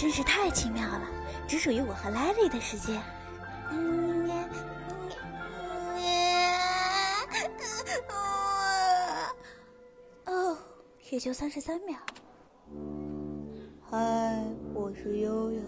[0.00, 1.06] 真是太奇妙了，
[1.46, 2.98] 只属于我和莱利的世界。
[3.70, 4.30] 嗯，
[10.24, 10.56] 哦，
[11.10, 11.98] 也就三十三秒。
[13.90, 15.60] 嗨，我是悠悠。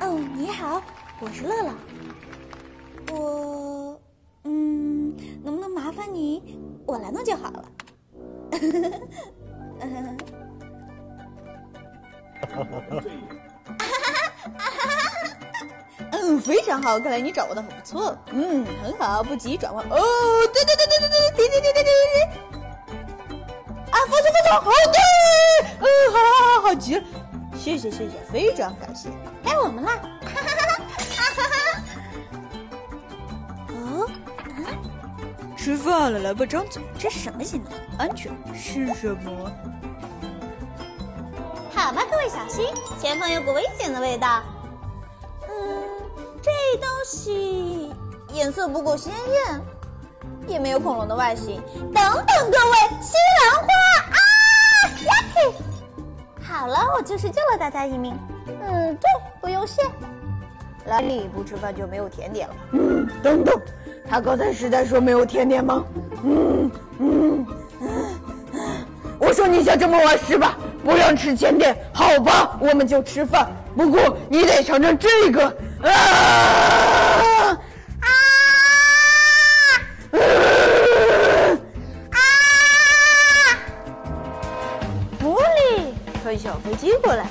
[0.00, 0.82] 哦，你好，
[1.20, 1.74] 我是乐乐。
[3.14, 3.98] 我，
[4.42, 7.72] 嗯，能不能麻烦你，我来弄就好了。
[16.12, 18.16] 嗯，非常好，看来你掌握的很不错。
[18.30, 19.84] 嗯，很好，不急，转弯。
[19.90, 19.96] 哦，
[20.52, 22.16] 对对对对对对，停停停停停停！
[23.90, 24.98] 啊，放松放松，好的，
[25.80, 26.20] 嗯，好好
[26.60, 27.02] 好好，极了，
[27.56, 29.10] 谢谢谢谢，非常感谢，
[29.42, 29.98] 该我们啦。
[35.56, 36.82] 吃饭了，来吧，张嘴。
[36.98, 37.72] 这是什么行动？
[37.96, 39.50] 安全是什么？
[41.74, 42.66] 好吧，各位小心，
[43.00, 44.42] 前方有股危险的味道。
[45.48, 45.82] 嗯，
[46.40, 47.92] 这东西
[48.32, 49.60] 颜色不够鲜艳，
[50.46, 51.60] 也没有恐龙的外形。
[51.92, 53.66] 等等，各位，西兰花
[54.08, 54.16] 啊
[55.04, 55.52] ，Lucky！
[56.42, 58.16] 好了，我就是救了大家一命。
[58.46, 59.02] 嗯，对，
[59.40, 59.82] 不用谢。
[60.86, 62.54] 来，你不吃饭就没有甜点了。
[62.72, 63.60] 嗯，等等，
[64.08, 65.84] 他刚才是在说没有甜点吗？
[66.22, 67.46] 嗯嗯
[67.80, 68.26] 嗯，
[69.18, 70.56] 我说你想这么玩是吧？
[70.84, 73.50] 不让吃甜点，好吧，我们就吃饭。
[73.74, 75.44] 不过你得尝尝这个
[75.82, 75.90] 啊
[78.00, 78.08] 啊
[82.10, 82.18] 啊！
[85.20, 87.26] 狐狸，开小飞机过来。